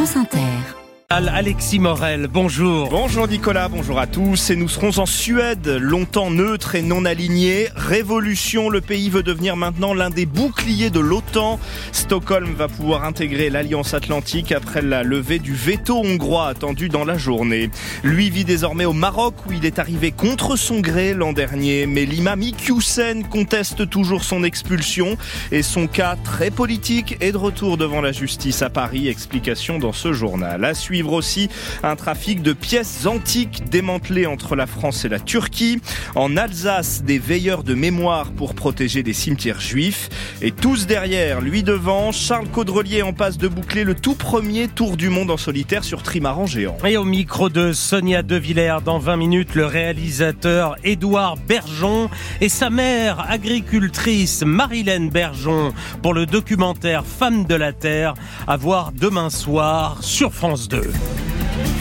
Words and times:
France 0.00 0.16
Inter. 0.16 0.79
Alexis 1.12 1.80
Morel, 1.80 2.28
bonjour. 2.32 2.88
Bonjour 2.88 3.26
Nicolas, 3.26 3.68
bonjour 3.68 3.98
à 3.98 4.06
tous. 4.06 4.50
Et 4.50 4.54
nous 4.54 4.68
serons 4.68 4.96
en 5.00 5.06
Suède, 5.06 5.66
longtemps 5.66 6.30
neutre 6.30 6.76
et 6.76 6.82
non 6.82 7.04
aligné. 7.04 7.66
Révolution, 7.74 8.68
le 8.68 8.80
pays 8.80 9.10
veut 9.10 9.24
devenir 9.24 9.56
maintenant 9.56 9.92
l'un 9.92 10.10
des 10.10 10.24
boucliers 10.24 10.88
de 10.88 11.00
l'OTAN. 11.00 11.58
Stockholm 11.90 12.54
va 12.54 12.68
pouvoir 12.68 13.02
intégrer 13.02 13.50
l'Alliance 13.50 13.92
Atlantique 13.92 14.52
après 14.52 14.82
la 14.82 15.02
levée 15.02 15.40
du 15.40 15.52
veto 15.52 15.96
hongrois 15.96 16.46
attendu 16.46 16.88
dans 16.88 17.04
la 17.04 17.18
journée. 17.18 17.70
Lui 18.04 18.30
vit 18.30 18.44
désormais 18.44 18.84
au 18.84 18.92
Maroc 18.92 19.34
où 19.48 19.52
il 19.52 19.66
est 19.66 19.80
arrivé 19.80 20.12
contre 20.12 20.54
son 20.54 20.78
gré 20.78 21.12
l'an 21.12 21.32
dernier. 21.32 21.86
Mais 21.86 22.04
l'imam 22.04 22.40
Iqiyoussen 22.40 23.24
conteste 23.24 23.90
toujours 23.90 24.22
son 24.22 24.44
expulsion 24.44 25.18
et 25.50 25.62
son 25.62 25.88
cas 25.88 26.14
très 26.22 26.52
politique 26.52 27.16
est 27.20 27.32
de 27.32 27.36
retour 27.36 27.78
devant 27.78 28.00
la 28.00 28.12
justice 28.12 28.62
à 28.62 28.70
Paris. 28.70 29.08
Explication 29.08 29.80
dans 29.80 29.92
ce 29.92 30.12
journal. 30.12 30.64
Aussi 31.08 31.48
un 31.82 31.96
trafic 31.96 32.42
de 32.42 32.52
pièces 32.52 33.06
antiques 33.06 33.64
démantelées 33.70 34.26
entre 34.26 34.56
la 34.56 34.66
France 34.66 35.04
et 35.04 35.08
la 35.08 35.18
Turquie. 35.18 35.80
En 36.14 36.36
Alsace, 36.36 37.02
des 37.02 37.18
veilleurs 37.18 37.64
de 37.64 37.74
mémoire 37.74 38.30
pour 38.32 38.54
protéger 38.54 39.02
des 39.02 39.12
cimetières 39.12 39.60
juifs. 39.60 40.08
Et 40.42 40.52
tous 40.52 40.86
derrière, 40.86 41.40
lui 41.40 41.62
devant, 41.62 42.12
Charles 42.12 42.48
Caudrelier 42.48 43.02
en 43.02 43.12
passe 43.12 43.38
de 43.38 43.48
boucler 43.48 43.84
le 43.84 43.94
tout 43.94 44.14
premier 44.14 44.68
tour 44.68 44.96
du 44.96 45.08
monde 45.08 45.30
en 45.30 45.36
solitaire 45.36 45.84
sur 45.84 46.02
trimaran 46.02 46.46
géant. 46.46 46.76
Et 46.84 46.96
au 46.96 47.04
micro 47.04 47.48
de 47.48 47.72
Sonia 47.72 48.22
De 48.22 48.36
Villers, 48.36 48.78
dans 48.84 48.98
20 48.98 49.16
minutes, 49.16 49.54
le 49.54 49.66
réalisateur 49.66 50.76
Édouard 50.84 51.36
Bergeon 51.36 52.10
et 52.40 52.48
sa 52.48 52.70
mère 52.70 53.26
agricultrice 53.30 54.42
Marilène 54.44 55.10
Bergeon 55.10 55.72
pour 56.02 56.14
le 56.14 56.26
documentaire 56.26 57.04
Femmes 57.04 57.44
de 57.44 57.54
la 57.54 57.72
Terre 57.72 58.14
à 58.46 58.56
voir 58.56 58.92
demain 58.92 59.30
soir 59.30 59.98
sur 60.02 60.32
France 60.32 60.68
2. 60.68 60.89
る。 60.90 60.98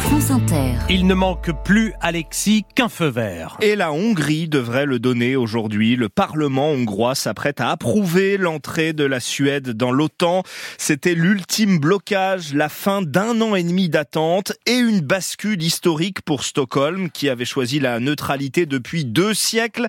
そ 0.10 0.19
France 0.30 0.42
Inter. 0.42 0.80
Il 0.92 1.08
ne 1.08 1.14
manque 1.14 1.52
plus, 1.64 1.94
Alexis, 2.02 2.66
qu'un 2.76 2.90
feu 2.90 3.08
vert. 3.08 3.58
Et 3.62 3.76
la 3.76 3.92
Hongrie 3.92 4.48
devrait 4.48 4.86
le 4.86 5.00
donner 5.00 5.36
aujourd'hui. 5.36 5.96
Le 5.96 6.10
Parlement 6.10 6.72
hongrois 6.72 7.16
s'apprête 7.16 7.62
à 7.62 7.70
approuver 7.70 8.38
l'entrée 8.38 8.94
de 8.94 9.04
la 9.04 9.20
Suède 9.20 9.70
dans 9.70 9.92
l'OTAN. 9.92 10.44
C'était 10.78 11.14
l'ultime 11.14 11.80
blocage, 11.80 12.54
la 12.54 12.70
fin 12.70 13.02
d'un 13.02 13.40
an 13.42 13.56
et 13.56 13.64
demi 13.64 13.88
d'attente 13.88 14.54
et 14.66 14.78
une 14.78 15.02
bascule 15.02 15.62
historique 15.62 16.22
pour 16.22 16.44
Stockholm, 16.44 17.12
qui 17.12 17.30
avait 17.30 17.46
choisi 17.46 17.80
la 17.80 18.00
neutralité 18.00 18.66
depuis 18.66 19.06
deux 19.06 19.34
siècles. 19.34 19.88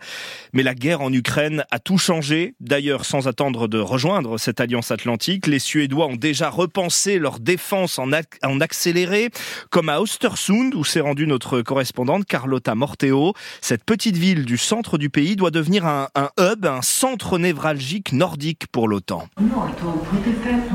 Mais 0.52 0.62
la 0.62 0.74
guerre 0.74 1.00
en 1.00 1.12
Ukraine 1.12 1.64
a 1.70 1.78
tout 1.78 1.98
changé. 1.98 2.54
D'ailleurs, 2.60 3.04
sans 3.04 3.26
attendre 3.26 3.68
de 3.68 3.78
rejoindre 3.78 4.38
cette 4.38 4.60
alliance 4.60 4.90
atlantique, 4.90 5.46
les 5.46 5.58
Suédois 5.58 6.06
ont 6.06 6.16
déjà 6.16 6.50
repensé 6.50 7.18
leur 7.18 7.40
défense 7.40 7.98
en, 7.98 8.10
en 8.42 8.60
accéléré, 8.60 9.30
comme 9.70 9.88
à 9.88 10.00
Östersund, 10.30 10.74
où 10.74 10.84
s'est 10.84 11.00
rendue 11.00 11.26
notre 11.26 11.60
correspondante 11.60 12.24
Carlotta 12.24 12.74
Morteo. 12.74 13.34
Cette 13.60 13.84
petite 13.84 14.16
ville 14.16 14.44
du 14.44 14.58
centre 14.58 14.96
du 14.96 15.10
pays 15.10 15.34
doit 15.36 15.50
devenir 15.50 15.86
un, 15.86 16.08
un 16.14 16.30
hub, 16.38 16.66
un 16.66 16.82
centre 16.82 17.38
névralgique 17.38 18.12
nordique 18.12 18.66
pour 18.68 18.86
l'OTAN. 18.86 19.24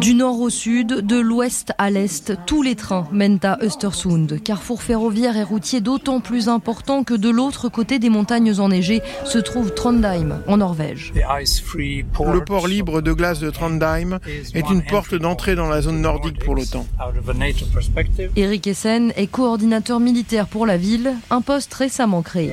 Du 0.01 0.13
nord 0.13 0.41
au 0.41 0.49
sud, 0.49 0.87
de 0.87 1.17
l'ouest 1.17 1.73
à 1.77 1.89
l'est, 1.89 2.33
tous 2.45 2.63
les 2.63 2.75
trains 2.75 3.07
mènent 3.11 3.39
à 3.43 3.57
Östersund, 3.63 4.41
carrefour 4.43 4.81
ferroviaire 4.81 5.37
et 5.37 5.43
routier 5.43 5.79
d'autant 5.79 6.19
plus 6.19 6.49
important 6.49 7.03
que 7.03 7.13
de 7.13 7.29
l'autre 7.29 7.69
côté 7.69 7.99
des 7.99 8.09
montagnes 8.09 8.59
enneigées 8.59 9.01
se 9.23 9.37
trouve 9.37 9.73
Trondheim, 9.73 10.41
en 10.47 10.57
Norvège. 10.57 11.13
Le 11.15 12.43
port 12.43 12.67
libre 12.67 13.01
de 13.01 13.13
glace 13.13 13.39
de 13.39 13.49
Trondheim 13.49 14.19
est 14.53 14.69
une 14.69 14.83
porte 14.83 15.15
d'entrée 15.15 15.55
dans 15.55 15.67
la 15.67 15.81
zone 15.81 16.01
nordique 16.01 16.43
pour 16.43 16.55
l'OTAN. 16.55 16.85
Eric 18.35 18.67
Essen 18.67 19.13
est 19.15 19.27
coordinateur 19.45 19.99
militaire 19.99 20.47
pour 20.47 20.65
la 20.65 20.75
ville, 20.75 21.13
un 21.29 21.41
poste 21.41 21.71
récemment 21.75 22.23
créé. 22.23 22.51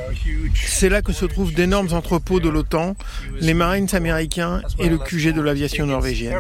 C'est 0.55 0.91
là 0.91 1.01
que 1.01 1.15
se 1.15 1.25
trouvent 1.25 1.55
d'énormes 1.55 1.95
entrepôts 1.95 2.39
de 2.39 2.51
l'OTAN, 2.51 2.97
les 3.41 3.55
Marines 3.55 3.89
américains 3.95 4.61
et 4.79 4.91
le 4.91 4.99
QG 4.99 5.33
de 5.33 5.41
l'aviation 5.41 5.87
norvégienne. 5.87 6.39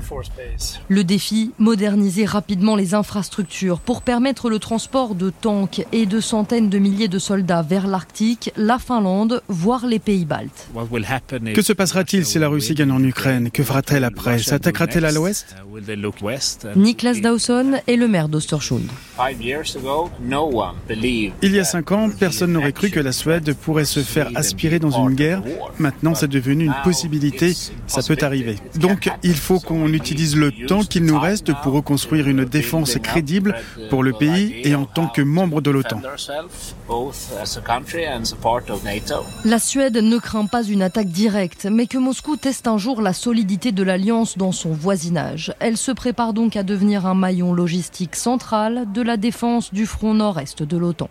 Le 0.91 1.05
défi, 1.05 1.53
moderniser 1.59 2.27
rapidement 2.27 2.77
les 2.77 2.93
infrastructures 2.93 3.81
pour 3.81 4.03
permettre 4.03 4.51
le 4.51 4.59
transport 4.59 5.15
de 5.15 5.31
tanks 5.31 5.87
et 5.91 6.05
de 6.05 6.21
centaines 6.21 6.69
de 6.69 6.79
milliers 6.79 7.09
de 7.09 7.19
soldats 7.19 7.63
vers 7.63 7.87
l'Arctique, 7.87 8.53
la 8.59 8.79
Finlande, 8.79 9.43
voire 9.49 9.87
les 9.87 10.01
pays 10.01 10.27
baltes. 10.27 10.69
Que 11.55 11.63
se 11.63 11.73
passera-t-il 11.73 12.27
si 12.27 12.39
la 12.39 12.49
Russie 12.49 12.75
gagne 12.75 12.93
en 12.93 13.03
Ukraine? 13.03 13.51
Que 13.51 13.63
fera-t-elle 13.63 14.05
après? 14.05 14.39
S'attaquera-t-elle 14.39 15.07
à 15.07 15.13
l'ouest? 15.13 15.57
Niklas 16.77 17.21
Dawson 17.23 17.81
est 17.87 17.97
le 17.97 18.07
maire 18.07 18.29
d'Ostersund. 18.29 18.85
Il 21.43 21.53
y 21.55 21.59
a 21.59 21.65
cinq 21.65 21.93
ans, 21.93 22.09
personne 22.11 22.53
n'aurait 22.53 22.73
cru 22.73 22.91
que 22.91 23.01
la 23.01 23.13
Suède 23.13 23.55
pourrait 23.55 23.85
se 23.85 24.01
faire 24.01 24.31
aspirer 24.35 24.79
dans 24.79 24.91
une 24.91 25.15
guerre. 25.15 25.43
Maintenant, 25.79 26.15
c'est 26.15 26.29
devenu 26.29 26.65
une 26.65 26.75
possibilité. 26.85 27.55
Ça 27.87 28.03
peut 28.03 28.17
arriver. 28.23 28.57
Donc, 28.77 29.11
il 29.23 29.35
faut 29.35 29.61
qu'on 29.61 29.93
utilise 29.93 30.37
le 30.37 30.53
temps 30.67 30.83
qu'il 30.85 31.05
nous 31.05 31.19
reste 31.19 31.53
pour 31.63 31.73
reconstruire 31.73 32.29
une 32.29 32.45
défense 32.45 32.99
crédible 33.03 33.55
pour 33.91 34.03
le 34.03 34.13
pays 34.13 34.61
et 34.65 34.75
en 34.75 34.85
tant 34.85 35.07
que 35.07 35.23
membre 35.23 35.61
de 35.61 35.71
l'OTAN. 35.71 36.01
La 39.45 39.59
Suède 39.59 39.97
ne 39.97 40.19
craint 40.19 40.47
pas 40.47 40.63
une 40.63 40.83
attaque 40.83 41.09
directe, 41.09 41.67
mais 41.71 41.87
que 41.87 41.99
Moscou 41.99 42.37
teste 42.37 42.67
un 42.67 42.79
jour 42.79 43.03
la 43.03 43.13
solidité 43.13 43.73
de 43.73 43.83
l'alliance 43.83 44.39
dans 44.39 44.53
son 44.53 44.71
voisinage. 44.73 45.55
Elle 45.61 45.77
se 45.77 45.93
prépare 45.93 46.33
donc 46.33 46.57
à 46.57 46.63
devenir 46.63 47.07
un 47.07 47.15
maillon 47.15 47.53
logistique 47.53 48.17
central 48.17 48.87
de 48.93 49.03
la 49.03 49.17
défense 49.17 49.73
du 49.73 49.87
front 49.87 50.15
nord-est 50.23 50.63
de 50.63 50.77
l'OTAN. 50.77 51.11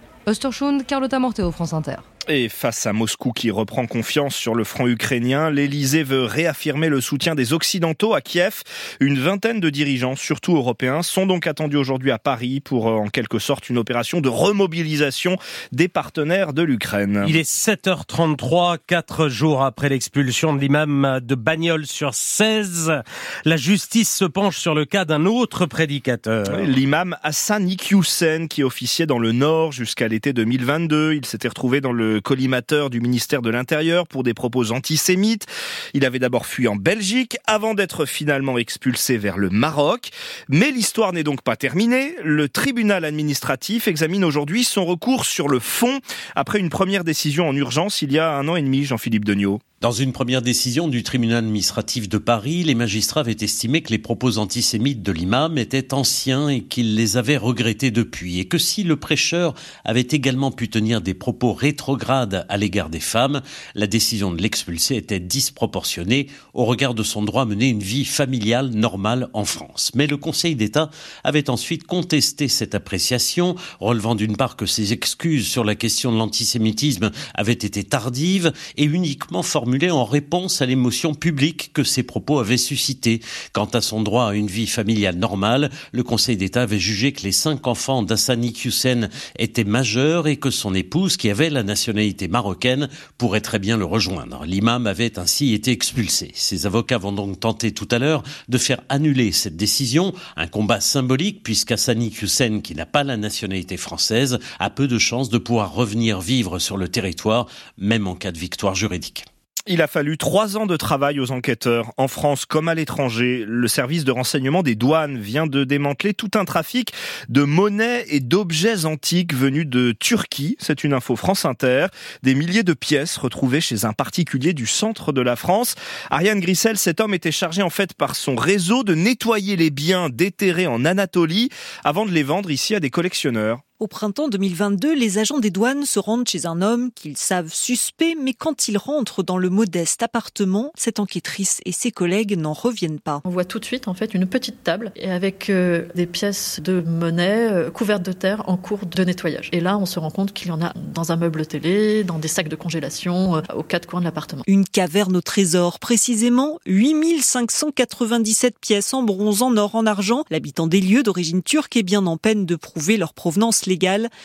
Carlotta 0.88 1.19
Morteo, 1.19 1.51
France 1.51 1.73
Inter. 1.73 1.97
Et 2.27 2.49
face 2.49 2.85
à 2.85 2.93
Moscou 2.93 3.31
qui 3.31 3.49
reprend 3.49 3.87
confiance 3.87 4.35
sur 4.35 4.53
le 4.53 4.63
front 4.63 4.87
ukrainien, 4.87 5.49
l'Elysée 5.49 6.03
veut 6.03 6.23
réaffirmer 6.23 6.87
le 6.87 7.01
soutien 7.01 7.35
des 7.35 7.51
Occidentaux 7.51 8.13
à 8.13 8.21
Kiev. 8.21 8.61
Une 8.99 9.17
vingtaine 9.17 9.59
de 9.59 9.69
dirigeants, 9.69 10.15
surtout 10.15 10.55
européens, 10.55 11.01
sont 11.01 11.25
donc 11.25 11.47
attendus 11.47 11.77
aujourd'hui 11.77 12.11
à 12.11 12.19
Paris 12.19 12.59
pour 12.59 12.85
en 12.85 13.07
quelque 13.07 13.39
sorte 13.39 13.69
une 13.69 13.77
opération 13.77 14.21
de 14.21 14.29
remobilisation 14.29 15.37
des 15.71 15.87
partenaires 15.87 16.53
de 16.53 16.61
l'Ukraine. 16.61 17.25
Il 17.27 17.37
est 17.37 17.49
7h33, 17.49 18.77
quatre 18.85 19.27
jours 19.27 19.63
après 19.63 19.89
l'expulsion 19.89 20.53
de 20.53 20.59
l'imam 20.59 21.19
de 21.21 21.35
Bagnols 21.35 21.88
sur 21.88 22.13
16. 22.13 23.01
La 23.45 23.57
justice 23.57 24.15
se 24.15 24.25
penche 24.25 24.57
sur 24.57 24.75
le 24.75 24.85
cas 24.85 25.05
d'un 25.05 25.25
autre 25.25 25.65
prédicateur. 25.65 26.57
L'imam 26.57 27.17
Hassan 27.23 27.67
Iqiyoussen 27.67 28.47
qui 28.47 28.63
officiait 28.63 29.07
dans 29.07 29.19
le 29.19 29.31
Nord 29.31 29.71
jusqu'à 29.71 30.07
l'été 30.07 30.33
2022. 30.33 31.13
Il 31.13 31.25
s'était 31.25 31.47
retrouvé 31.47 31.81
dans 31.81 31.91
le 31.91 32.20
collimateur 32.21 32.89
du 32.89 33.01
ministère 33.01 33.41
de 33.41 33.49
l'Intérieur 33.49 34.07
pour 34.07 34.23
des 34.23 34.33
propos 34.33 34.71
antisémites. 34.71 35.45
Il 35.93 36.05
avait 36.05 36.19
d'abord 36.19 36.45
fui 36.45 36.67
en 36.67 36.75
Belgique 36.75 37.37
avant 37.47 37.73
d'être 37.73 38.05
finalement 38.05 38.57
expulsé 38.57 39.17
vers 39.17 39.37
le 39.37 39.49
Maroc. 39.49 40.09
Mais 40.49 40.71
l'histoire 40.71 41.13
n'est 41.13 41.23
donc 41.23 41.41
pas 41.41 41.55
terminée. 41.55 42.15
Le 42.23 42.49
tribunal 42.49 43.05
administratif 43.05 43.87
examine 43.87 44.23
aujourd'hui 44.23 44.63
son 44.63 44.85
recours 44.85 45.25
sur 45.25 45.47
le 45.47 45.59
fond 45.59 45.99
après 46.35 46.59
une 46.59 46.69
première 46.69 47.03
décision 47.03 47.47
en 47.47 47.55
urgence 47.55 48.01
il 48.01 48.11
y 48.11 48.19
a 48.19 48.31
un 48.31 48.47
an 48.47 48.55
et 48.55 48.61
demi, 48.61 48.85
Jean-Philippe 48.85 49.25
Degnaud. 49.25 49.59
Dans 49.81 49.92
une 49.92 50.14
première 50.14 50.44
décision 50.44 50.88
du 50.88 51.02
tribunal 51.02 51.40
administratif 51.40 52.08
de 52.08 52.19
Paris, 52.19 52.64
les 52.64 52.75
magistrats 52.75 53.22
avaient 53.22 53.36
estimé 53.42 53.81
que 53.81 53.90
les 53.90 53.97
propos 53.97 54.38
antisémites 54.38 55.02
de 55.02 55.12
l'imam 55.12 55.58
étaient 55.58 55.96
anciens 55.96 56.50
et 56.50 56.62
qu'ils 56.62 56.94
les 56.94 57.18
avaient 57.18 57.36
regrettés 57.36 57.90
depuis, 57.90 58.38
et 58.38 58.46
que 58.46 58.59
si 58.59 58.84
le 58.84 58.96
prêcheur 58.96 59.56
avait 59.84 60.08
également 60.12 60.52
pu 60.52 60.69
tenir 60.69 61.02
des 61.02 61.16
propos 61.16 61.53
rétrogrades 61.53 62.46
à 62.47 62.58
l'égard 62.58 62.92
des 62.92 63.00
femmes, 63.00 63.42
la 63.74 63.88
décision 63.88 64.31
de 64.31 64.40
l'expulser 64.40 64.97
était 64.97 65.19
disproportionnée 65.19 66.28
au 66.53 66.66
regard 66.66 66.94
de 66.94 67.02
son 67.02 67.24
droit 67.24 67.42
à 67.42 67.46
mener 67.46 67.69
une 67.69 67.81
vie 67.81 68.06
familiale 68.06 68.69
normale 68.69 69.30
en 69.34 69.46
France. 69.46 69.94
Mais 69.96 70.06
le 70.06 70.18
Conseil 70.18 70.56
d'État 70.56 70.92
avait 71.24 71.50
ensuite 71.50 71.88
contesté 71.88 72.50
cette 72.50 72.75
appréciation, 72.75 73.56
relevant 73.80 74.13
d'une 74.13 74.38
part 74.38 74.57
que 74.57 74.68
ses 74.68 74.94
excuses 74.94 75.48
sur 75.48 75.63
la 75.63 75.74
question 75.74 76.12
de 76.12 76.19
l'antisémitisme 76.19 77.10
avaient 77.34 77.54
été 77.54 77.84
tardives 77.84 78.54
et 78.77 78.84
uniquement 78.84 79.42
formulées 79.42 79.70
en 79.91 80.06
réponse 80.06 80.62
à 80.62 80.65
l'émotion 80.65 81.13
publique 81.13 81.71
que 81.73 81.83
ses 81.83 82.03
propos 82.03 82.39
avaient 82.39 82.57
suscité. 82.57 83.21
Quant 83.53 83.65
à 83.65 83.81
son 83.81 84.01
droit 84.01 84.29
à 84.29 84.33
une 84.33 84.47
vie 84.47 84.68
familiale 84.68 85.18
normale, 85.18 85.69
le 85.91 86.03
Conseil 86.03 86.38
d'État 86.38 86.63
avait 86.63 86.79
jugé 86.79 87.13
que 87.13 87.23
les 87.23 87.31
cinq 87.31 87.68
enfants 87.68 88.03
d'Hassani 88.03 88.53
Hussein 88.65 89.09
étaient 89.39 89.63
majeurs 89.63 90.27
et 90.27 90.38
que 90.38 90.50
son 90.50 90.73
épouse, 90.75 91.18
qui 91.18 91.29
avait 91.29 91.50
la 91.50 91.63
nationalité 91.63 92.27
marocaine, 92.27 92.89
pourrait 93.18 93.41
très 93.41 93.59
bien 93.59 93.77
le 93.77 93.85
rejoindre. 93.85 94.44
L'imam 94.45 94.88
avait 94.88 95.18
ainsi 95.18 95.53
été 95.53 95.71
expulsé. 95.71 96.31
Ses 96.35 96.65
avocats 96.65 96.97
vont 96.97 97.13
donc 97.13 97.39
tenter 97.39 97.71
tout 97.71 97.88
à 97.91 98.00
l'heure 98.00 98.24
de 98.50 98.57
faire 98.57 98.81
annuler 98.89 99.31
cette 99.31 99.56
décision, 99.56 100.13
un 100.35 100.47
combat 100.47 100.81
symbolique 100.81 101.44
puisqu'Hassani 101.44 102.13
Hussein, 102.21 102.59
qui 102.59 102.75
n'a 102.75 102.85
pas 102.85 103.03
la 103.03 103.17
nationalité 103.17 103.77
française, 103.77 104.39
a 104.59 104.69
peu 104.69 104.88
de 104.88 105.00
chances 105.00 105.29
de 105.29 105.38
pouvoir 105.38 105.74
revenir 105.74 106.19
vivre 106.19 106.59
sur 106.59 106.77
le 106.77 106.89
territoire, 106.89 107.47
même 107.77 108.07
en 108.07 108.15
cas 108.15 108.31
de 108.31 108.39
victoire 108.39 108.75
juridique. 108.75 109.25
Il 109.68 109.84
a 109.84 109.88
fallu 109.88 110.18
trois 110.18 110.58
ans 110.58 110.66
de 110.66 110.75
travail 110.75 111.19
aux 111.19 111.31
enquêteurs. 111.31 111.92
En 111.98 112.08
France 112.08 112.46
comme 112.46 112.68
à 112.68 112.74
l'étranger, 112.74 113.46
le 113.48 113.68
service 113.68 114.04
de 114.04 114.12
renseignement 114.12 114.63
des 114.63 114.74
douanes 114.74 115.19
vient 115.19 115.46
de 115.46 115.63
démanteler 115.63 116.16
tout 116.16 116.31
un 116.34 116.46
trafic 116.46 116.94
de 117.30 117.44
monnaies 117.44 118.04
et 118.08 118.22
d'objets 118.22 118.86
antiques 118.86 119.36
venus 119.36 119.68
de 119.68 119.92
Turquie. 119.92 120.58
C'est 120.60 120.84
une 120.84 120.94
info 120.94 121.16
France 121.16 121.46
Inter. 121.46 121.88
Des 122.24 122.34
milliers 122.34 122.63
de 122.63 122.74
pièces 122.74 123.18
retrouvées 123.18 123.62
chez 123.62 123.86
un 123.86 123.94
particulier 123.94 124.54
du 124.54 124.66
centre 124.66 125.12
de 125.12 125.22
la 125.22 125.36
France. 125.36 125.75
Ariane 126.10 126.40
Grissel, 126.40 126.80
cet 126.80 127.00
homme 127.00 127.13
était 127.13 127.31
chargé 127.31 127.62
en 127.62 127.69
fait 127.69 127.94
par 127.94 128.16
son 128.16 128.36
réseau 128.36 128.84
de 128.84 128.96
nettoyer 128.96 129.58
les 129.58 129.69
biens 129.69 130.10
déterrés 130.10 130.68
en 130.68 130.86
Anatolie 130.86 131.50
avant 131.84 132.08
de 132.08 132.12
les 132.12 132.24
vendre 132.24 132.50
ici 132.50 132.74
à 132.74 132.80
des 132.80 132.90
collectionneurs. 132.90 133.60
Au 133.81 133.88
printemps 133.88 134.28
2022, 134.28 134.94
les 134.94 135.18
agents 135.18 135.39
des 135.39 135.50
douanes 135.50 135.86
se 135.86 135.98
rendent 135.98 136.28
chez 136.28 136.45
un 136.45 136.62
homme 136.62 136.92
qu'ils 136.92 137.18
savent 137.18 137.51
suspect, 137.51 138.13
mais 138.16 138.33
quand 138.33 138.68
il 138.68 138.78
rentre 138.78 139.24
dans 139.24 139.39
le 139.39 139.50
modeste 139.50 140.04
appartement, 140.04 140.72
cette 140.78 141.00
enquêtrice 141.00 141.62
et 141.66 141.72
ses 141.72 141.89
collègues 141.89 142.38
n'en 142.38 142.54
reviennent 142.54 143.00
pas. 143.00 143.22
On 143.25 143.31
voit 143.31 143.44
tout 143.44 143.57
de 143.57 143.66
suite 143.66 143.88
en 143.88 143.95
fait 143.95 144.13
une 144.13 144.28
petite 144.28 144.63
table 144.63 144.92
et 144.95 145.10
avec 145.10 145.50
euh, 145.50 145.88
des 145.95 146.06
pièces 146.06 146.60
de 146.63 146.81
monnaie 146.81 147.51
euh, 147.51 147.72
couvertes 147.72 148.04
de 148.04 148.12
terre 148.12 148.44
en 148.45 148.56
cours 148.56 148.86
de 148.86 149.04
nettoyage. 149.04 149.50
Et 149.51 149.60
là, 149.60 149.80
on 149.80 149.88
se 149.88 149.98
rend 149.98 150.12
compte 150.12 150.31
qu'il 150.31 150.50
y 150.50 150.51
en 150.51 150.62
a 150.62 150.74
dans 150.94 151.12
un 151.12 151.16
meuble 151.16 151.48
télé, 151.48 152.04
dans 152.04 152.19
des 152.19 152.27
sacs 152.27 152.50
de 152.50 152.56
congélation, 152.56 153.38
euh, 153.38 153.42
aux 153.56 153.63
quatre 153.63 153.88
coins 153.88 154.01
de 154.01 154.06
l'appartement. 154.06 154.44
Une 154.45 154.66
caverne 154.66 155.18
au 155.18 155.22
trésor, 155.22 155.80
précisément 155.80 156.60
8597 156.68 158.60
pièces 158.62 158.94
en 158.94 159.01
bronze, 159.01 159.42
en 159.42 159.57
or, 159.57 159.74
en 159.74 159.88
argent. 159.88 160.24
L'habitant 160.30 160.68
des 160.68 160.81
lieux 160.81 161.01
d'origine 161.01 161.42
turque 161.42 161.77
est 161.77 161.81
bien 161.81 162.06
en 162.06 162.18
peine 162.18 162.45
de 162.45 162.56
prouver 162.56 162.98
leur 162.98 163.16
provenance 163.16 163.66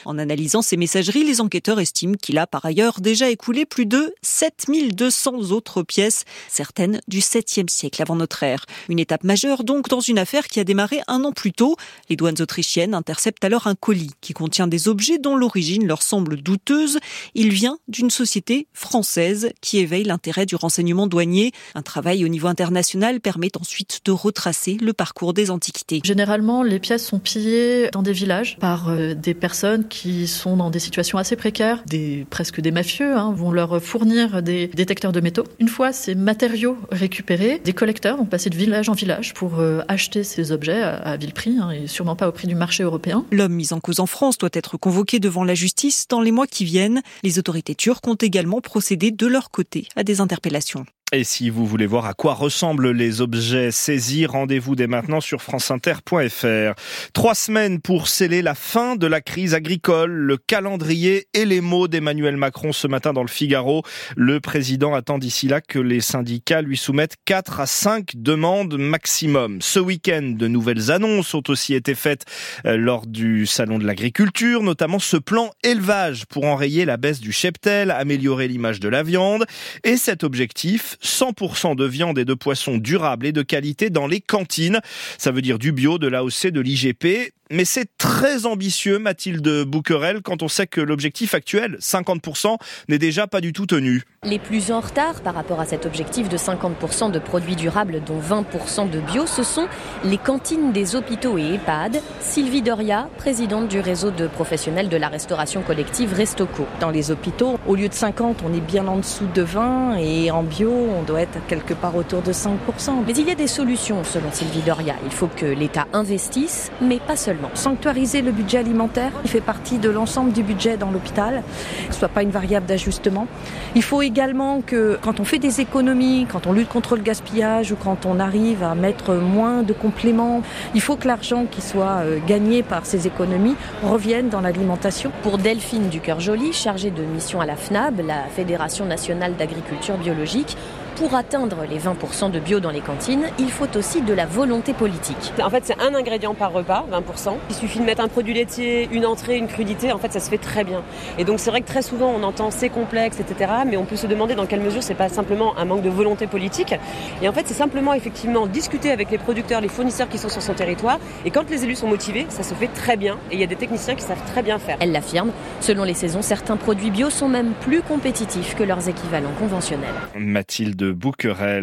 en 0.05 0.19
analysant 0.19 0.63
ces 0.63 0.77
messageries, 0.77 1.25
les 1.25 1.41
enquêteurs 1.41 1.81
estiment 1.81 2.15
qu'il 2.21 2.39
a 2.39 2.47
par 2.47 2.65
ailleurs 2.65 3.01
déjà 3.01 3.31
écoulé 3.31 3.65
plus 3.65 3.87
de 3.87 4.15
7200 4.23 5.51
autres 5.53 5.83
pièces, 5.83 6.25
certaines 6.49 7.01
du 7.09 7.21
7e 7.21 7.69
siècle 7.69 8.03
avant 8.03 8.17
notre 8.17 8.43
ère. 8.43 8.67
Une 8.89 8.99
étape 8.99 9.25
majeure 9.25 9.65
donc 9.65 9.89
dans 9.89 10.01
une 10.01 10.19
affaire 10.19 10.49
qui 10.49 10.61
a 10.61 10.65
démarré 10.65 11.01
un 11.09 11.25
an 11.25 11.33
plus 11.33 11.53
tôt. 11.53 11.77
Les 12.09 12.17
douanes 12.17 12.41
autrichiennes 12.41 12.95
interceptent 12.95 13.45
alors 13.45 13.67
un 13.67 13.75
colis 13.75 14.13
qui 14.21 14.33
contient 14.33 14.67
des 14.67 14.89
objets 14.89 15.19
dont 15.19 15.37
l'origine 15.37 15.87
leur 15.87 16.03
semble 16.03 16.37
douteuse. 16.37 16.99
Il 17.35 17.53
vient 17.53 17.79
d'une 17.89 18.11
société 18.11 18.67
française 18.73 19.51
qui 19.61 19.79
éveille 19.79 20.05
l'intérêt 20.05 20.47
du 20.47 20.57
renseignement 20.57 21.07
douanier. 21.07 21.53
Un 21.75 21.83
travail 21.83 22.25
au 22.25 22.29
niveau 22.29 22.49
international 22.49 23.21
permet 23.21 23.51
ensuite 23.59 24.01
de 24.05 24.13
retracer 24.13 24.77
le 24.81 24.93
parcours 24.93 25.35
des 25.35 25.51
antiquités. 25.51 26.01
Généralement, 26.05 26.63
les 26.63 26.79
pièces 26.79 27.07
sont 27.07 27.19
pillées 27.19 27.91
dans 27.93 28.03
des 28.03 28.13
villages 28.13 28.57
par 28.59 28.89
euh, 28.89 29.15
des 29.15 29.35
personnes 29.37 29.87
qui 29.89 30.27
sont 30.27 30.57
dans 30.57 30.71
des 30.71 30.79
situations 30.79 31.19
assez 31.19 31.37
précaires, 31.37 31.85
presque 32.31 32.61
des 32.61 32.71
mafieux, 32.71 33.17
hein, 33.17 33.33
vont 33.33 33.53
leur 33.53 33.83
fournir 33.83 34.43
des 34.43 34.67
détecteurs 34.69 35.13
de 35.13 35.21
métaux. 35.21 35.45
Une 35.59 35.69
fois 35.69 35.93
ces 35.93 36.15
matériaux 36.15 36.77
récupérés, 36.91 37.61
des 37.65 37.73
collecteurs 37.73 38.17
vont 38.17 38.25
passer 38.25 38.51
de 38.51 38.57
village 38.57 38.89
en 38.89 38.93
village 38.93 39.35
pour 39.35 39.59
euh, 39.59 39.83
acheter 39.89 40.25
ces 40.25 40.53
objets 40.53 40.83
à, 40.83 41.17
vil 41.17 41.33
prix 41.33 41.59
hein, 41.59 41.71
et 41.71 41.87
sûrement 41.87 42.17
pas 42.17 42.29
au 42.29 42.33
prix 42.33 42.49
du 42.49 42.55
marché 42.55 42.83
européen. 42.83 43.25
L'homme 43.31 43.55
mis 43.55 43.73
en 43.73 43.81
cause 43.81 44.01
en 44.01 44.07
France 44.07 44.39
doit 44.39 44.51
être 44.53 44.77
convoqué 44.77 45.19
devant 45.19 45.45
la 45.45 45.55
justice 45.55 46.07
dans 46.09 46.21
les 46.21 46.33
mois 46.33 46.47
qui 46.47 46.65
viennent. 46.65 47.03
Les 47.23 47.39
autorités 47.39 47.75
turques 47.75 48.07
ont 48.07 48.15
également 48.15 48.61
procédé 48.61 49.11
de 49.11 49.27
leur 49.27 49.51
côté 49.51 49.89
à 49.97 50.05
des 50.05 50.21
interpellations. 50.21 50.87
Et 51.13 51.23
si 51.23 51.51
vous 51.51 51.67
voulez 51.67 51.87
voir 51.87 52.07
à 52.07 52.15
quoi 52.15 52.35
ressemblent 52.35 52.91
les 52.91 53.21
objets 53.21 53.71
saisis, 53.71 54.27
rendez-vous 54.27 54.75
dès 54.75 54.89
maintenant 54.89 55.21
sur 55.21 55.41
franceinter.fr. 55.41 56.75
Trois 57.13 57.35
semaines 57.37 57.81
pour 57.81 58.09
sceller 58.09 58.43
la 58.43 58.57
fin 58.57 58.97
de 58.97 59.07
la 59.07 59.21
crise 59.21 59.55
agricole, 59.55 60.11
le 60.11 60.37
calendrier 60.37 61.29
et 61.33 61.45
les 61.45 61.61
mots 61.61 61.87
d'Emmanuel 61.87 62.37
Macron 62.37 62.73
ce 62.73 62.89
matin 62.89 63.13
dans 63.13 63.23
le 63.23 63.29
Figaro. 63.29 63.85
Le 64.17 64.41
président 64.41 64.95
attend 64.95 65.19
d'ici 65.19 65.47
là 65.47 65.61
que 65.61 65.79
les 65.79 66.01
syndicats 66.01 66.61
lui 66.61 66.77
soumettent 66.77 67.15
4 67.25 67.61
à 67.61 67.67
5 67.67 68.17
demandes 68.17 68.77
maximum. 68.77 69.63
Ce 69.63 69.79
week-end, 69.79 70.35
de 70.37 70.49
nouvelles 70.49 70.91
annonces 70.91 71.35
ont 71.35 71.45
aussi 71.47 71.75
été 71.75 71.95
faites 71.95 72.25
euh, 72.67 72.77
lors 72.77 73.07
du 73.07 73.47
salon 73.47 73.79
de 73.79 73.87
l'agriculture, 73.87 74.65
notamment 74.65 74.99
ce 74.99 75.19
plan 75.19 75.53
élevage 75.63 76.27
pour 76.27 76.47
enrayer 76.47 76.85
la 76.85 76.97
baisse 76.97 77.21
du 77.21 77.31
cheptel, 77.31 77.93
améliorer 77.93 78.49
l'image 78.49 78.81
de 78.81 78.89
la 78.89 79.05
viande 79.05 79.47
et 79.85 79.97
cet 79.99 80.25
objectif 80.25 80.96
100% 81.03 81.77
de 81.77 81.85
viande 81.85 82.19
et 82.19 82.25
de 82.25 82.35
poissons 82.35 82.79
durables 82.79 83.27
et 83.27 83.33
de 83.33 83.43
qualité 83.43 83.91
dans 83.91 84.07
les 84.07 84.21
cantines. 84.21 84.81
Ça 85.19 85.31
veut 85.31 85.43
dire 85.43 85.59
du 85.59 85.73
bio, 85.73 85.99
de 85.99 86.07
l'AOC, 86.07 86.49
de 86.49 86.61
l'IGP 86.61 87.33
mais 87.51 87.65
c'est 87.65 87.89
très 87.99 88.47
ambitieux, 88.47 88.99
Mathilde 88.99 89.65
Bouquerel, 89.65 90.21
quand 90.23 90.43
on 90.43 90.49
sait 90.49 90.67
que 90.67 90.81
l'objectif 90.81 91.35
actuel, 91.35 91.77
50%, 91.81 92.57
n'est 92.89 92.99
déjà 92.99 93.27
pas 93.27 93.41
du 93.41 93.53
tout 93.53 93.67
tenu. 93.67 94.03
Les 94.25 94.39
plus 94.39 94.73
en 94.73 94.81
retard 94.81 95.21
par 95.21 95.35
rapport 95.35 95.61
à 95.61 95.67
cet 95.67 95.87
objectif 95.87 96.29
de 96.29 96.37
50% 96.37 97.13
de 97.13 97.19
produits 97.19 97.55
durables, 97.55 98.03
dont 98.05 98.19
20% 98.19 98.91
de 98.91 99.01
bio, 99.01 99.27
ce 99.27 99.45
sont 99.45 99.69
les 100.05 100.19
cantines 100.19 100.73
des 100.73 100.97
hôpitaux 100.97 101.39
et 101.39 101.55
EHPAD. 101.55 102.03
Sylvie 102.21 102.63
Doria, 102.63 103.09
présidente 103.17 103.69
du 103.69 103.79
réseau 103.79 104.11
de 104.11 104.27
professionnels 104.27 104.89
de 104.89 104.97
la 104.97 105.09
restauration 105.09 105.63
collective 105.63 106.13
Restoco. 106.15 106.67
Dans 106.81 106.91
les 106.91 107.13
hôpitaux, 107.13 107.59
au 107.67 107.77
lieu 107.77 107.89
de 107.89 107.95
50, 107.95 108.43
on 108.45 108.53
est 108.53 108.61
bien 108.61 108.89
en 108.89 108.97
dessous 108.97 109.29
de 109.33 109.43
20 109.43 109.99
et 109.99 110.31
en 110.33 110.43
bio, 110.43 110.73
on 110.73 111.03
doit 111.03 111.23
être 111.23 111.39
quelque 111.47 111.75
part 111.75 111.95
autour 111.95 112.23
de 112.23 112.33
5%. 112.33 113.05
Mais 113.07 113.13
il 113.13 113.29
y 113.29 113.31
a 113.31 113.37
des 113.37 113.47
solutions, 113.47 114.03
selon 114.03 114.33
Sylvie 114.33 114.63
Doria. 114.63 114.97
Il 115.05 115.13
faut 115.13 115.29
que 115.29 115.47
l'État 115.47 115.87
investisse, 115.93 116.73
mais 116.81 116.99
pas 116.99 117.17
seulement 117.17 117.36
Sanctuariser 117.55 118.23
le 118.23 118.33
budget 118.33 118.59
alimentaire, 118.59 119.13
il 119.25 119.31
fait 119.31 119.41
partie 119.41 119.79
de 119.79 119.91
l'ensemble 119.91 120.33
du 120.33 120.43
budget 120.43 120.77
dans 120.77 120.91
l'hôpital, 120.91 121.43
ce 121.91 121.99
soit 121.99 122.09
pas 122.09 122.23
une 122.23 122.31
variable 122.31 122.67
d'ajustement. 122.67 123.27
Il 123.75 123.83
faut 123.83 124.03
également 124.03 124.61
que 124.61 124.99
quand 125.03 125.21
on 125.21 125.25
fait 125.25 125.39
des 125.39 125.61
économies, 125.61 126.27
quand 126.31 126.47
on 126.47 126.53
lutte 126.53 126.69
contre 126.69 126.97
le 126.97 127.03
gaspillage 127.03 127.73
ou 127.73 127.77
quand 127.77 128.07
on 128.07 128.21
arrive 128.21 128.63
à 128.63 128.75
mettre 128.75 129.15
moins 129.15 129.63
de 129.63 129.73
compléments, 129.73 130.43
il 130.75 130.81
faut 130.81 130.97
que 130.97 131.09
l'argent 131.09 131.47
qui 131.51 131.61
soit 131.61 132.03
euh, 132.03 132.19
gagné 132.27 132.63
par 132.63 132.87
ces 132.87 133.07
économies 133.07 133.57
revienne 133.83 134.29
dans 134.29 134.41
l'alimentation. 134.41 135.11
Pour 135.23 135.39
Delphine 135.39 135.89
Ducœur-Joly, 135.89 136.53
chargée 136.53 136.91
de 136.91 137.03
mission 137.03 137.41
à 137.41 137.47
la 137.47 137.57
FNAB, 137.57 138.01
la 138.07 138.25
Fédération 138.35 138.85
nationale 138.85 139.37
d'agriculture 139.37 139.97
biologique, 139.97 140.57
pour 140.97 141.15
atteindre 141.15 141.65
les 141.69 141.79
20% 141.79 142.31
de 142.31 142.41
bio 142.41 142.59
dans 142.59 142.71
les 142.71 142.81
cantines, 142.81 143.27
il 143.39 143.51
faut 143.51 143.77
aussi 143.77 144.01
de 144.01 144.15
la 144.15 144.25
volonté 144.25 144.73
politique. 144.73 145.33
En 145.43 145.51
fait, 145.51 145.63
c'est 145.67 145.79
un 145.79 145.95
ingrédient 145.95 146.35
par 146.35 146.53
repas, 146.53 146.87
20%. 146.91 147.35
Il 147.51 147.55
suffit 147.55 147.81
de 147.81 147.85
mettre 147.85 148.03
un 148.03 148.09
produit 148.09 148.33
laitier, 148.33 148.89
une 148.91 149.05
entrée, 149.05 149.37
une 149.37 149.47
crudité, 149.47 149.93
en 149.93 149.99
fait, 149.99 150.11
ça 150.11 150.21
se 150.21 150.31
fait 150.31 150.39
très 150.39 150.65
bien. 150.65 150.83
Et 151.19 151.25
donc, 151.25 151.39
c'est 151.39 151.51
vrai 151.51 151.61
que 151.61 151.67
très 151.67 151.83
souvent, 151.83 152.15
on 152.17 152.23
entend 152.23 152.51
c'est 152.51 152.71
complexe, 152.71 153.21
etc. 153.21 153.53
Mais 153.67 153.77
on 153.77 153.85
peut 153.85 153.97
se 153.97 154.07
demander 154.07 154.35
dans 154.35 154.47
quelle 154.47 154.63
mesure 154.63 154.83
c'est 154.83 154.95
pas 154.95 155.11
simplement 155.11 155.57
un 155.59 155.67
manque 155.67 155.83
de 155.83 155.91
volonté 155.91 156.27
politique. 156.27 156.75
Et 157.21 157.29
en 157.29 157.33
fait, 157.33 157.47
c'est 157.47 157.55
simplement 157.55 157.93
effectivement 157.93 158.47
discuter 158.47 158.91
avec 158.91 159.11
les 159.11 159.19
producteurs, 159.19 159.61
les 159.61 159.69
fournisseurs 159.69 160.09
qui 160.09 160.17
sont 160.17 160.31
sur 160.31 160.41
son 160.41 160.55
territoire. 160.55 160.99
Et 161.27 161.31
quand 161.31 161.51
les 161.51 161.65
élus 161.65 161.77
sont 161.77 161.89
motivés, 161.89 162.25
ça 162.31 162.43
se 162.43 162.55
fait 162.55 162.69
très 162.69 162.97
bien. 162.97 163.19
Et 163.31 163.35
il 163.35 163.41
y 163.41 163.45
a 163.45 163.49
des 163.49 163.57
techniciens 163.57 163.97
qui 163.97 164.03
savent 164.03 164.25
très 164.33 164.43
bien 164.43 164.59
faire. 164.59 164.79
Elle 164.81 164.93
l'affirme. 164.93 165.31
Selon 165.61 165.85
les 165.85 165.95
saisons, 165.95 166.23
certains 166.23 166.57
produits 166.57 166.91
bio 166.91 167.11
sont 167.11 167.29
même 167.29 167.53
plus 167.61 167.83
compétitifs 167.83 168.55
que 168.55 168.63
leurs 168.63 168.89
équivalents 168.89 169.35
conventionnels. 169.39 169.95
Mathilde 170.15 170.86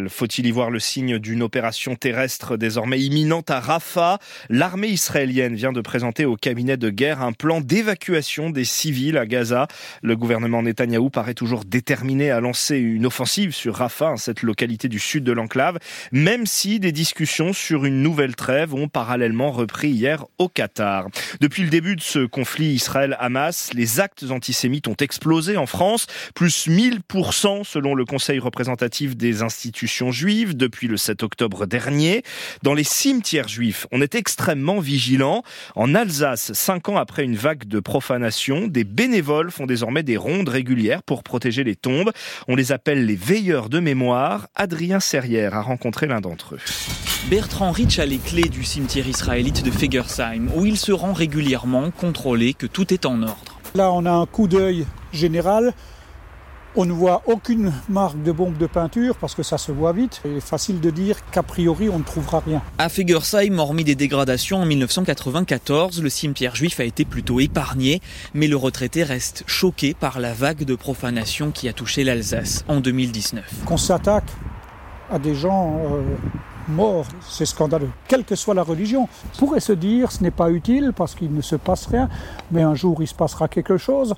Faut-il 0.08 0.46
y 0.46 0.50
voir 0.50 0.70
le 0.70 0.78
signe 0.78 1.18
d'une 1.18 1.42
opération 1.42 1.96
terrestre 1.96 2.56
désormais 2.56 3.00
imminente 3.00 3.50
à 3.50 3.60
Rafah? 3.60 4.18
L'armée 4.48 4.88
israélienne 4.88 5.54
vient 5.54 5.72
de 5.72 5.80
présenter 5.80 6.24
au 6.24 6.36
cabinet 6.36 6.76
de 6.76 6.90
guerre 6.90 7.22
un 7.22 7.32
plan 7.32 7.60
d'évacuation 7.60 8.50
des 8.50 8.64
civils 8.64 9.18
à 9.18 9.26
Gaza. 9.26 9.68
Le 10.02 10.16
gouvernement 10.16 10.62
Netanyahou 10.62 11.10
paraît 11.10 11.34
toujours 11.34 11.64
déterminé 11.64 12.30
à 12.30 12.40
lancer 12.40 12.76
une 12.76 13.06
offensive 13.06 13.54
sur 13.54 13.76
Rafah, 13.76 14.16
cette 14.16 14.42
localité 14.42 14.88
du 14.88 14.98
sud 14.98 15.24
de 15.24 15.32
l'enclave, 15.32 15.78
même 16.12 16.46
si 16.46 16.80
des 16.80 16.92
discussions 16.92 17.52
sur 17.52 17.84
une 17.84 18.02
nouvelle 18.02 18.36
trêve 18.36 18.74
ont 18.74 18.88
parallèlement 18.88 19.50
repris 19.50 19.90
hier 19.90 20.24
au 20.38 20.48
Qatar. 20.48 21.08
Depuis 21.40 21.62
le 21.62 21.70
début 21.70 21.96
de 21.96 22.00
ce 22.00 22.26
conflit 22.26 22.72
Israël-Hamas, 22.74 23.72
les 23.74 24.00
actes 24.00 24.24
antisémites 24.30 24.88
ont 24.88 24.94
explosé 24.94 25.56
en 25.56 25.66
France, 25.66 26.06
plus 26.34 26.68
1000% 26.68 27.64
selon 27.64 27.94
le 27.94 28.04
Conseil 28.04 28.38
représentatif 28.38 29.13
des 29.14 29.42
institutions 29.42 30.10
juives 30.10 30.56
depuis 30.56 30.88
le 30.88 30.96
7 30.96 31.22
octobre 31.22 31.66
dernier. 31.66 32.22
Dans 32.62 32.74
les 32.74 32.84
cimetières 32.84 33.48
juifs, 33.48 33.86
on 33.92 34.00
est 34.00 34.14
extrêmement 34.14 34.80
vigilant. 34.80 35.42
En 35.74 35.94
Alsace, 35.94 36.52
cinq 36.52 36.88
ans 36.88 36.96
après 36.96 37.24
une 37.24 37.36
vague 37.36 37.66
de 37.66 37.80
profanation, 37.80 38.66
des 38.66 38.84
bénévoles 38.84 39.50
font 39.50 39.66
désormais 39.66 40.02
des 40.02 40.16
rondes 40.16 40.48
régulières 40.48 41.02
pour 41.02 41.22
protéger 41.22 41.64
les 41.64 41.76
tombes. 41.76 42.10
On 42.48 42.56
les 42.56 42.72
appelle 42.72 43.06
les 43.06 43.16
veilleurs 43.16 43.68
de 43.68 43.80
mémoire. 43.80 44.48
Adrien 44.54 45.00
Serrière 45.00 45.54
a 45.54 45.62
rencontré 45.62 46.06
l'un 46.06 46.20
d'entre 46.20 46.56
eux. 46.56 46.60
Bertrand 47.30 47.72
Rich 47.72 47.98
a 47.98 48.06
les 48.06 48.18
clés 48.18 48.48
du 48.48 48.64
cimetière 48.64 49.08
israélite 49.08 49.64
de 49.64 49.70
Fegersheim, 49.70 50.48
où 50.54 50.66
il 50.66 50.76
se 50.76 50.92
rend 50.92 51.12
régulièrement 51.12 51.90
contrôler 51.90 52.52
que 52.52 52.66
tout 52.66 52.92
est 52.92 53.06
en 53.06 53.22
ordre. 53.22 53.58
Là, 53.74 53.90
on 53.92 54.04
a 54.04 54.12
un 54.12 54.26
coup 54.26 54.46
d'œil 54.46 54.86
général 55.12 55.72
On 56.76 56.86
ne 56.86 56.92
voit 56.92 57.22
aucune 57.26 57.72
marque 57.88 58.20
de 58.24 58.32
bombe 58.32 58.56
de 58.58 58.66
peinture 58.66 59.14
parce 59.16 59.36
que 59.36 59.44
ça 59.44 59.58
se 59.58 59.70
voit 59.70 59.92
vite. 59.92 60.20
Il 60.24 60.38
est 60.38 60.40
facile 60.40 60.80
de 60.80 60.90
dire 60.90 61.18
qu'a 61.30 61.44
priori 61.44 61.88
on 61.88 62.00
ne 62.00 62.04
trouvera 62.04 62.42
rien. 62.44 62.62
À 62.78 62.88
Fegersheim, 62.88 63.60
hormis 63.60 63.84
des 63.84 63.94
dégradations 63.94 64.56
en 64.58 64.66
1994, 64.66 66.02
le 66.02 66.08
cimetière 66.08 66.56
juif 66.56 66.80
a 66.80 66.84
été 66.84 67.04
plutôt 67.04 67.38
épargné, 67.38 68.02
mais 68.34 68.48
le 68.48 68.56
retraité 68.56 69.04
reste 69.04 69.44
choqué 69.46 69.94
par 69.94 70.18
la 70.18 70.32
vague 70.32 70.64
de 70.64 70.74
profanation 70.74 71.52
qui 71.52 71.68
a 71.68 71.72
touché 71.72 72.02
l'Alsace 72.02 72.64
en 72.66 72.80
2019. 72.80 73.44
Qu'on 73.66 73.76
s'attaque 73.76 74.32
à 75.12 75.20
des 75.20 75.36
gens 75.36 75.78
euh, 75.92 76.02
morts, 76.66 77.06
c'est 77.28 77.46
scandaleux. 77.46 77.90
Quelle 78.08 78.24
que 78.24 78.34
soit 78.34 78.54
la 78.54 78.64
religion, 78.64 79.08
on 79.32 79.38
pourrait 79.38 79.60
se 79.60 79.72
dire 79.72 80.10
ce 80.10 80.24
n'est 80.24 80.32
pas 80.32 80.50
utile 80.50 80.92
parce 80.96 81.14
qu'il 81.14 81.32
ne 81.32 81.42
se 81.42 81.54
passe 81.54 81.86
rien, 81.86 82.08
mais 82.50 82.62
un 82.62 82.74
jour 82.74 83.00
il 83.00 83.06
se 83.06 83.14
passera 83.14 83.46
quelque 83.46 83.76
chose. 83.76 84.14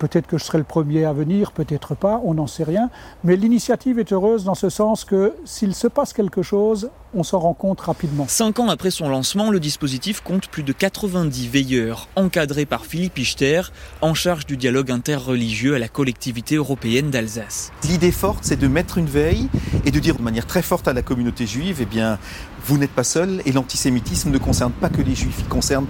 Peut-être 0.00 0.26
que 0.26 0.38
je 0.38 0.44
serai 0.44 0.56
le 0.56 0.64
premier 0.64 1.04
à 1.04 1.12
venir, 1.12 1.52
peut-être 1.52 1.94
pas, 1.94 2.22
on 2.24 2.32
n'en 2.32 2.46
sait 2.46 2.64
rien. 2.64 2.88
Mais 3.22 3.36
l'initiative 3.36 3.98
est 3.98 4.14
heureuse 4.14 4.44
dans 4.44 4.54
ce 4.54 4.70
sens 4.70 5.04
que 5.04 5.34
s'il 5.44 5.74
se 5.74 5.88
passe 5.88 6.14
quelque 6.14 6.40
chose, 6.40 6.88
on 7.12 7.22
s'en 7.22 7.38
rend 7.38 7.52
compte 7.52 7.82
rapidement. 7.82 8.24
Cinq 8.26 8.60
ans 8.60 8.70
après 8.70 8.90
son 8.90 9.10
lancement, 9.10 9.50
le 9.50 9.60
dispositif 9.60 10.22
compte 10.22 10.48
plus 10.48 10.62
de 10.62 10.72
90 10.72 11.48
veilleurs, 11.48 12.08
encadrés 12.16 12.64
par 12.64 12.86
Philippe 12.86 13.18
Ichter, 13.18 13.60
en 14.00 14.14
charge 14.14 14.46
du 14.46 14.56
dialogue 14.56 14.90
interreligieux 14.90 15.74
à 15.74 15.78
la 15.78 15.88
collectivité 15.88 16.54
européenne 16.54 17.10
d'Alsace. 17.10 17.70
L'idée 17.84 18.12
forte, 18.12 18.44
c'est 18.44 18.58
de 18.58 18.68
mettre 18.68 18.96
une 18.96 19.06
veille 19.06 19.50
et 19.84 19.90
de 19.90 19.98
dire 19.98 20.16
de 20.16 20.22
manière 20.22 20.46
très 20.46 20.62
forte 20.62 20.88
à 20.88 20.94
la 20.94 21.02
communauté 21.02 21.46
juive, 21.46 21.80
eh 21.82 21.84
bien, 21.86 22.18
vous 22.64 22.78
n'êtes 22.78 22.92
pas 22.92 23.04
seul 23.04 23.42
et 23.44 23.52
l'antisémitisme 23.52 24.30
ne 24.30 24.38
concerne 24.38 24.72
pas 24.72 24.88
que 24.88 25.02
les 25.02 25.14
juifs, 25.14 25.40
il 25.40 25.48
concerne 25.48 25.86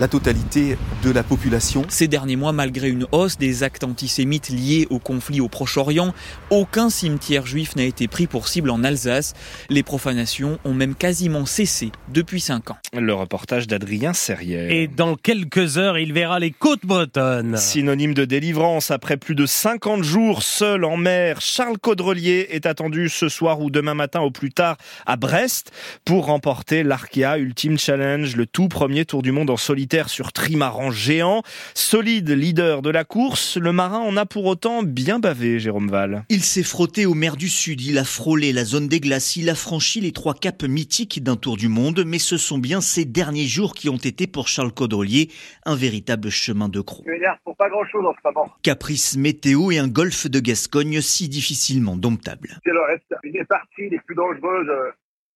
la 0.00 0.08
totalité 0.08 0.76
de 1.02 1.10
la 1.10 1.22
population. 1.22 1.84
Ces 1.88 2.08
derniers 2.08 2.36
mois, 2.36 2.52
malgré 2.52 2.88
une 2.88 3.06
hausse 3.12 3.38
des 3.42 3.64
actes 3.64 3.82
antisémites 3.82 4.50
liés 4.50 4.86
au 4.88 5.00
conflit 5.00 5.40
au 5.40 5.48
Proche-Orient, 5.48 6.14
aucun 6.50 6.90
cimetière 6.90 7.44
juif 7.44 7.74
n'a 7.74 7.82
été 7.82 8.06
pris 8.06 8.28
pour 8.28 8.46
cible 8.46 8.70
en 8.70 8.84
Alsace. 8.84 9.34
Les 9.68 9.82
profanations 9.82 10.60
ont 10.64 10.74
même 10.74 10.94
quasiment 10.94 11.44
cessé 11.44 11.90
depuis 12.14 12.40
5 12.40 12.70
ans. 12.70 12.76
Le 12.96 13.12
reportage 13.12 13.66
d'Adrien 13.66 14.12
Serrière. 14.12 14.70
Et 14.70 14.86
dans 14.86 15.16
quelques 15.16 15.76
heures, 15.76 15.98
il 15.98 16.12
verra 16.12 16.38
les 16.38 16.52
côtes 16.52 16.86
bretonnes. 16.86 17.56
Synonyme 17.56 18.14
de 18.14 18.24
délivrance, 18.24 18.92
après 18.92 19.16
plus 19.16 19.34
de 19.34 19.44
50 19.44 20.04
jours 20.04 20.44
seul 20.44 20.84
en 20.84 20.96
mer, 20.96 21.40
Charles 21.40 21.78
Caudrelier 21.78 22.46
est 22.50 22.64
attendu 22.64 23.08
ce 23.08 23.28
soir 23.28 23.60
ou 23.60 23.70
demain 23.70 23.94
matin 23.94 24.20
au 24.20 24.30
plus 24.30 24.52
tard 24.52 24.76
à 25.04 25.16
Brest 25.16 25.72
pour 26.04 26.26
remporter 26.26 26.84
l'Arkea 26.84 27.38
Ultimate 27.38 27.80
Challenge, 27.80 28.36
le 28.36 28.46
tout 28.46 28.68
premier 28.68 29.04
tour 29.04 29.20
du 29.20 29.32
monde 29.32 29.50
en 29.50 29.56
solitaire 29.56 30.08
sur 30.10 30.32
trimaran 30.32 30.92
géant. 30.92 31.42
Solide 31.74 32.30
leader 32.30 32.82
de 32.82 32.90
la 32.90 33.02
course, 33.02 33.31
le 33.56 33.72
marin 33.72 33.98
en 33.98 34.16
a 34.16 34.26
pour 34.26 34.44
autant 34.46 34.82
bien 34.82 35.18
bavé, 35.18 35.58
Jérôme 35.58 35.88
Val. 35.88 36.24
Il 36.28 36.42
s'est 36.42 36.62
frotté 36.62 37.06
aux 37.06 37.14
mers 37.14 37.36
du 37.36 37.48
Sud, 37.48 37.80
il 37.80 37.98
a 37.98 38.04
frôlé 38.04 38.52
la 38.52 38.64
zone 38.64 38.88
des 38.88 39.00
glaces, 39.00 39.36
il 39.36 39.48
a 39.48 39.54
franchi 39.54 40.00
les 40.00 40.12
trois 40.12 40.34
caps 40.34 40.64
mythiques 40.64 41.22
d'un 41.22 41.36
tour 41.36 41.56
du 41.56 41.68
monde, 41.68 42.04
mais 42.06 42.18
ce 42.18 42.36
sont 42.36 42.58
bien 42.58 42.80
ces 42.80 43.04
derniers 43.04 43.46
jours 43.46 43.74
qui 43.74 43.88
ont 43.88 43.96
été 43.96 44.26
pour 44.26 44.48
Charles 44.48 44.72
Caudrelier 44.72 45.30
un 45.64 45.76
véritable 45.76 46.30
chemin 46.30 46.68
de 46.68 46.80
croix. 46.80 47.04
pour 47.44 47.56
pas 47.56 47.68
grand 47.68 47.84
chose 47.86 48.04
en 48.04 48.12
ce 48.12 48.18
moment. 48.24 48.52
Caprice 48.62 49.16
météo 49.16 49.70
et 49.70 49.78
un 49.78 49.88
golfe 49.88 50.26
de 50.26 50.40
Gascogne 50.40 51.00
si 51.00 51.28
difficilement 51.28 51.96
domptable. 51.96 52.60
C'est 52.64 52.72
le 52.72 52.82
reste. 52.82 53.14
Une 53.22 53.32
des 53.32 53.44
parties 53.44 53.88
les 53.90 54.00
plus 54.00 54.14
dangereuses 54.14 54.70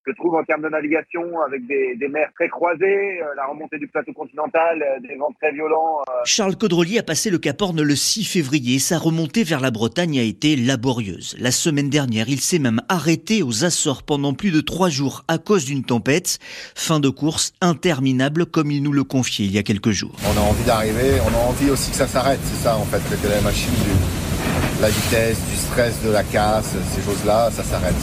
je 0.07 0.13
trouve 0.13 0.35
en 0.37 0.45
termes 0.45 0.63
de 0.63 0.69
navigation 0.69 1.23
avec 1.47 1.67
des, 1.67 1.97
des 1.97 2.09
mers 2.09 2.29
très 2.35 2.49
croisées, 2.49 3.21
euh, 3.21 3.35
la 3.37 3.47
remontée 3.47 3.79
du 3.79 3.89
plateau 3.89 4.13
continental, 4.13 4.81
euh, 4.81 5.01
des 5.01 5.17
vents 5.17 5.35
très 5.41 5.53
violents. 5.53 6.01
Euh. 6.09 6.13
Charles 6.25 6.57
Caudrelier 6.57 6.99
a 6.99 7.03
passé 7.03 7.29
le 7.29 7.39
Cap 7.39 7.61
Horn 7.61 7.83
le 7.83 7.97
6 7.97 8.25
février. 8.25 8.79
Sa 8.79 8.99
remontée 8.99 9.43
vers 9.43 9.61
la 9.61 9.73
Bretagne 9.73 10.19
a 10.19 10.23
été 10.23 10.55
laborieuse. 10.55 11.37
La 11.41 11.51
semaine 11.51 11.91
dernière, 11.91 12.29
il 12.29 12.41
s'est 12.41 12.61
même 12.61 12.81
arrêté 12.89 13.43
aux 13.43 13.65
Açores 13.65 14.05
pendant 14.05 14.33
plus 14.33 14.53
de 14.53 14.61
trois 14.61 14.91
jours 14.91 15.25
à 15.27 15.39
cause 15.39 15.65
d'une 15.65 15.85
tempête. 15.85 16.39
Fin 16.77 17.01
de 17.01 17.09
course 17.09 17.53
interminable 17.61 18.47
comme 18.47 18.71
il 18.71 18.83
nous 18.83 18.93
le 18.93 19.03
confiait 19.03 19.47
il 19.47 19.53
y 19.53 19.59
a 19.59 19.65
quelques 19.65 19.91
jours. 19.91 20.15
On 20.25 20.39
a 20.39 20.43
envie 20.43 20.65
d'arriver, 20.65 21.19
on 21.27 21.35
a 21.35 21.49
envie 21.49 21.71
aussi 21.71 21.91
que 21.91 21.97
ça 21.97 22.07
s'arrête, 22.07 22.41
c'est 22.45 22.63
ça 22.63 22.77
en 22.77 22.85
fait, 22.85 22.99
que 22.99 23.29
la 23.29 23.41
machine 23.41 23.73
du, 23.73 24.81
la 24.81 24.89
vitesse, 24.89 25.39
du 25.51 25.57
stress, 25.57 26.01
de 26.05 26.11
la 26.11 26.23
casse, 26.23 26.77
ces 26.95 27.03
choses-là, 27.03 27.51
ça 27.51 27.65
s'arrête. 27.65 27.95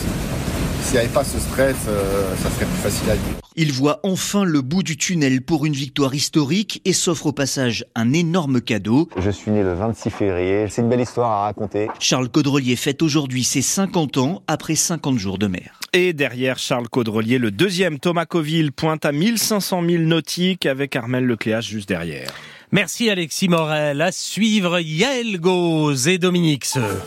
S'il 0.84 0.94
n'y 0.94 1.06
avait 1.06 1.13
pas 1.13 1.24
ce 1.24 1.40
stress, 1.40 1.78
euh, 1.88 2.36
ça 2.36 2.50
serait 2.50 2.66
plus 2.66 2.82
facile 2.82 3.10
à 3.10 3.16
vivre. 3.16 3.40
Il 3.56 3.72
voit 3.72 4.02
enfin 4.04 4.44
le 4.44 4.62
bout 4.62 4.84
du 4.84 4.98
tunnel 4.98 5.42
pour 5.42 5.66
une 5.66 5.74
victoire 5.74 6.13
historique 6.13 6.82
et 6.84 6.92
s'offre 6.92 7.28
au 7.28 7.32
passage 7.32 7.86
un 7.96 8.12
énorme 8.12 8.60
cadeau. 8.60 9.08
Je 9.18 9.30
suis 9.30 9.50
né 9.50 9.63
le 9.63 9.74
26 9.74 10.10
février, 10.10 10.68
c'est 10.70 10.82
une 10.82 10.90
belle 10.90 11.00
histoire 11.00 11.32
à 11.32 11.44
raconter. 11.44 11.88
Charles 12.00 12.30
Caudrelier 12.30 12.75
fête 12.75 13.02
aujourd'hui 13.02 13.46
ses 13.46 13.62
50 13.62 14.18
ans 14.18 14.44
après 14.48 14.75
50 14.75 15.18
jours 15.18 15.38
de 15.38 15.48
mer. 15.48 15.80
Et 15.94 16.12
derrière 16.12 16.60
Charles 16.60 16.90
Caudrelier, 16.90 17.38
le 17.38 17.52
deuxième 17.52 18.00
Thomas 18.00 18.25
Coville 18.25 18.72
pointe 18.74 19.06
à 19.06 19.13
1500 19.13 19.84
000 19.88 20.04
nautiques 20.04 20.66
avec 20.66 20.96
Armel 20.96 21.25
Lecléache 21.25 21.68
juste 21.68 21.88
derrière. 21.88 22.30
Merci 22.74 23.10
Alexis 23.10 23.48
Morel. 23.48 24.02
À 24.02 24.12
suivre 24.12 24.80
Yael 24.80 25.40
Gauze 25.40 26.08
et 26.08 26.18
Dominique 26.18 26.66
Seux. 26.66 27.02